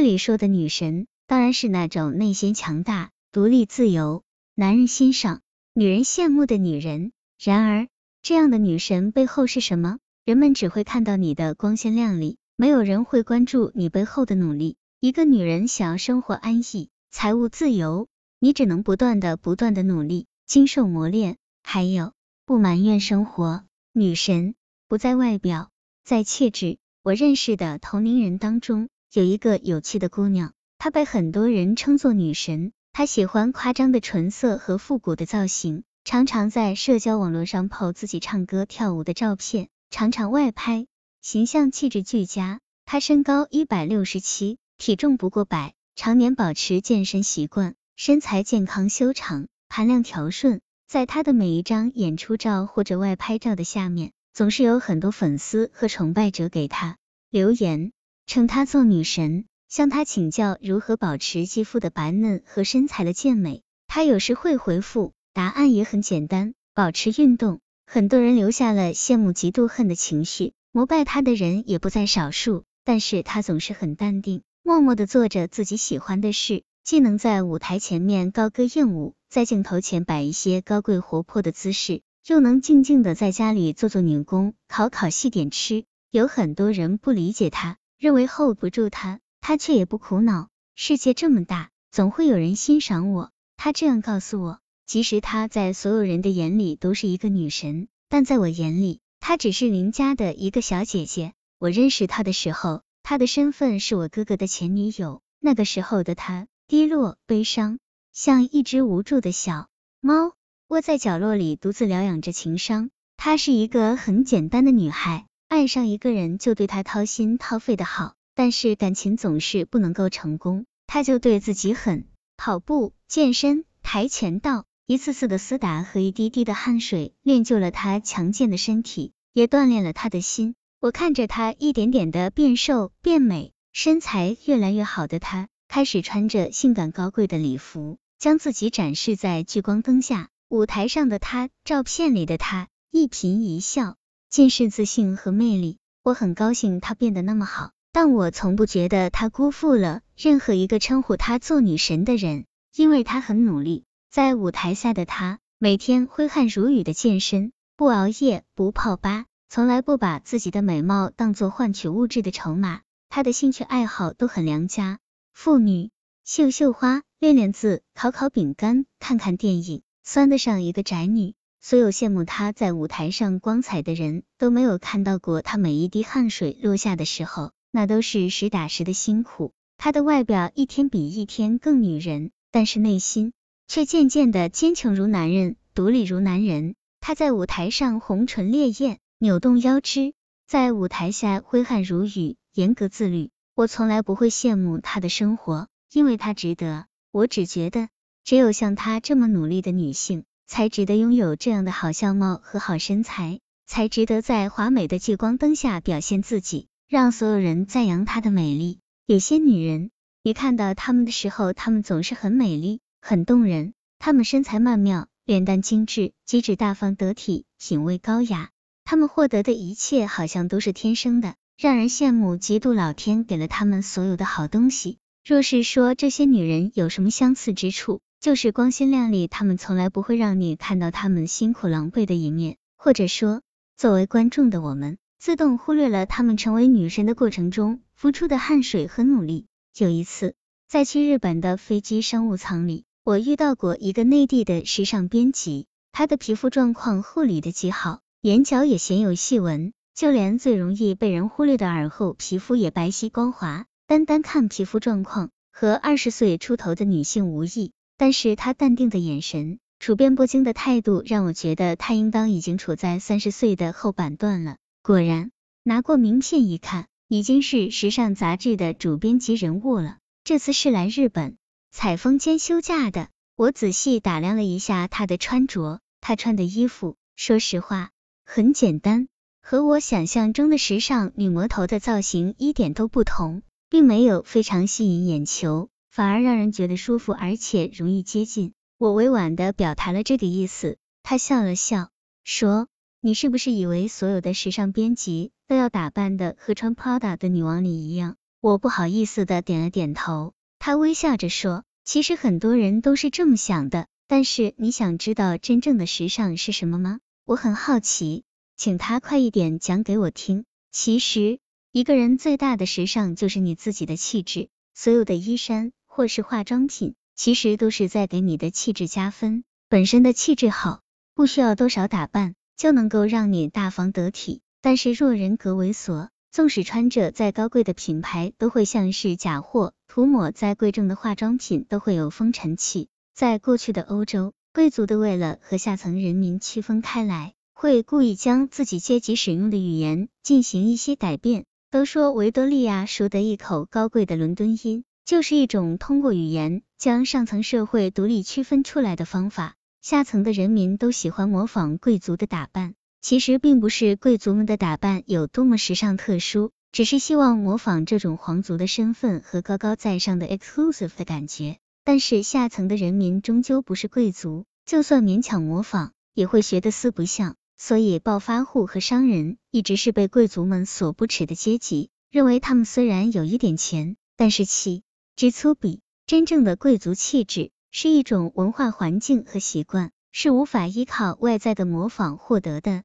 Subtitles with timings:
[0.00, 4.22] 这里说的女神，当然是那种内心强大、独立自由、
[4.54, 5.42] 男人欣赏、
[5.74, 7.12] 女人羡慕的女人。
[7.38, 7.86] 然而，
[8.22, 9.98] 这样的女神背后是什么？
[10.24, 14.78] 人们只会看到你的光鲜亮丽，没有人会关注你背后的努力。
[15.00, 18.08] 一个女人想要生活安逸、财务自由，
[18.38, 21.36] 你只能不断的、不断的努力，经受磨练。
[21.62, 22.14] 还有，
[22.46, 23.64] 不埋怨生活。
[23.92, 24.54] 女神
[24.88, 25.68] 不在外表，
[26.04, 26.78] 在气质。
[27.02, 32.70] 我认识的同龄人当中，有一个有趣的姑娘，她被很多人称作女神。
[32.92, 40.86] 她喜欢夸张的唇色和复古的造型，常常在社交网络上 po 自己唱歌跳舞的照片，常常外拍，
[41.20, 42.60] 形象气质俱佳。
[42.86, 44.58] 她身高一百六十七。
[44.78, 50.60] 体重不过百，常年保持健身习惯，身材健康修长，盘量调顺。
[50.86, 56.96] 在她的每一张演出照或者外拍照的下面，总是有很多粉丝和崇拜者给她
[57.28, 57.92] 留言，
[58.30, 63.62] 称她做女神，向她请教如何保持肌肤的白嫩和身材的健美。
[63.88, 67.58] 她有时会回复，答案也很简单：保持运动。
[67.88, 74.42] 很多人留下了羡慕、嫉妒、恨的情绪，膜拜她的人也不在少数，但是她总是很淡定。
[74.62, 85.84] 默默的做着自己喜欢的事，既能在舞台前面高歌艳舞，在镜头前摆一些高贵活泼的姿势，又能静静的在家里做做女工，烤烤细点吃。
[86.12, 90.48] 有很多人不理解她，认为 hold 不住他，他却也不苦恼。
[90.74, 93.30] 世界这么大，总会有人欣赏我。
[93.58, 101.34] 他这样告诉我，即使他在所有人的眼里都是一个女神，但在我眼里，她只是邻家的一个小姐姐。
[101.58, 102.80] 我认识她的时候。
[103.02, 107.78] 她的身份是我哥哥的前女友，那个时候的她低落、悲伤，
[108.14, 109.68] 像一只无助的小
[110.00, 110.32] 猫，
[110.68, 112.88] 窝在角落里独自疗养着情伤。
[113.18, 122.06] 她是一个很简单的女孩，爱上一个人就对他掏心掏肺的好，但是感情总是不能够成功，他就对自己狠，
[122.36, 130.54] 跑步、健身、跆拳道，一次次的厮打和一滴滴的汗水，练就了他强健的身体，也锻炼了他的心。
[130.78, 140.28] 我看着他一点点的变瘦变美，身材越来越好的他，开始穿着性感高贵的礼服，将自己展示在聚光灯下。
[140.48, 143.96] 舞台上的他，照片里的他，一颦一笑
[144.30, 145.78] 尽是自信和魅力。
[146.04, 153.82] 我很高兴她变得那么好，但我从不觉得她辜负了任何一个称呼她做女神的人，因为她很努力。
[154.08, 159.26] 在舞台下的她，每天挥汗如雨的健身，不熬夜，不泡吧。
[159.48, 165.00] 从来不把自己的美貌当做换取物质的筹码，她的兴趣爱好都很良家
[165.34, 165.90] 妇女，
[166.24, 171.34] 绣绣花，练练字，烤烤饼干，看看电影，算得上一个宅女。
[171.60, 179.52] 所有羡慕她在舞台上光彩的人都没有看到过她每一滴汗水落下的时候，那都是实打实的辛苦。
[179.76, 183.32] 她的外表一天比一天更女人，但是内心
[183.68, 186.74] 却渐渐的坚强如男人，独立如男人。
[187.00, 188.98] 她在舞台上红唇烈焰。
[189.22, 190.14] 扭动腰肢，
[190.46, 193.28] 在舞台下挥汗如雨，严格自律。
[193.54, 196.86] 我从来不会羡慕她的生活，因为她值得。
[197.12, 197.90] 我只觉得，
[198.24, 203.38] 只有像她这么努力的女性，才值得拥有这样的好相貌和好身材，
[203.68, 208.80] 才值得在华美的聚光灯下表现自己，让所有人赞扬她的美丽。
[209.06, 209.92] 有些女人，
[210.24, 213.74] 一看到她们的时候，她们总是很美丽，很动人。
[214.00, 218.50] 她们身材曼妙，脸蛋精致，机智大方得体，品味高雅。
[218.84, 222.72] 他们获得的一切好像都是天生的，让人羡慕嫉妒。
[222.72, 224.98] 老天给了他们所有的好东西。
[225.24, 229.28] 若是说这些女人有什么相似之处，就是光鲜亮丽。
[229.28, 233.42] 她们从来不会让你看到她们辛苦狼狈的一面，或者说，
[233.76, 239.46] 作为观众的我们，自动忽略了她们成为女神的过程中付出的汗水和努力。
[239.76, 240.34] 有一次，
[240.68, 248.00] 在去日本的飞机商务舱里，我遇到过一个内地的时尚编辑，她的皮肤状况护理的极好。
[248.22, 253.66] 眼角也鲜有细纹，就连最容易被人忽略的耳后皮肤也白皙光滑。
[253.90, 257.72] 单单看皮肤状况，和二十岁出头的女性无异。
[257.96, 264.58] 但是她淡定的眼神，处变不惊的态度，让我觉得她应当已经处在三十岁的后半段了。
[264.84, 265.32] 果然，
[265.64, 269.98] 拿过名片一看，已经是时尚杂志的主编级人物了。
[270.22, 271.36] 这次是来日本
[271.72, 273.08] 采风兼休假的。
[273.34, 277.90] 我仔细打量了一下她的穿着，她穿的衣服，说实话。
[278.24, 279.08] 很简单，
[279.42, 288.52] 和我想象中的时尚女魔头的造型一点都不同，并没有非常吸引眼球，反而让人觉得舒服而且容易接近。
[288.76, 291.90] 我委婉的表达了这个意思，他笑了笑，
[292.24, 292.66] 说
[293.00, 298.16] ：“你是不是以为所有的时尚编辑都要打扮的和穿 Prada 的女王里一样？
[298.40, 300.32] 我不好意思的点了点头。
[300.58, 306.98] 他微笑着说：“其实很多人都是这么想的，但是你想知道真正的时尚是什么吗？
[307.24, 308.24] 我很好奇，
[308.56, 310.44] 请他快一点讲给我听。
[310.72, 311.38] 其实，
[311.72, 319.44] 一个人最大的时尚就是你自己的气质，所有的衣衫或是化妆品，其实都是在给你的气质加分。
[319.68, 320.80] 本身的气质好，
[321.14, 324.40] 不需要多少打扮，就能够让你大方得体。
[324.60, 332.88] 但是若人格猥琐，纵使穿着再高贵的品牌，都会像是假货；涂抹再贵重的化妆品，都会有风尘气。
[333.14, 341.46] 在过去的欧洲，贵族的为了和下层人民区分开来，会故意将自己阶级使用的语言进行一些改变。
[341.70, 349.54] 都说维多利亚说得一口高贵的伦敦音，就是一种通过语言将上层社会独立区分出来的方法。
[349.80, 352.74] 下层的人民都喜欢模仿贵族的打扮。
[353.00, 361.58] 其实并不是贵族们的打扮有多么时尚特殊，只是希望模仿这种皇族的身份和高高在上的 exclusive 的感觉。
[361.84, 367.36] 但是下层的人民终究不是贵族，就算勉强模仿，也会学得四不像。
[367.62, 374.82] 所以暴发户和商人一直是被贵族们所不齿的阶级，认为他们虽然有一点钱，但是气
[375.14, 375.80] 质粗鄙。
[376.06, 382.82] 真正的贵族气质是一种文化环境和习惯，是无法依靠外在的模仿获得的。